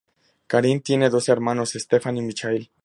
Karin 0.47 0.81
tiene 0.81 1.11
dos 1.11 1.29
hermanos 1.29 1.73
Stefan 1.75 2.17
y 2.17 2.23
Michael. 2.23 2.71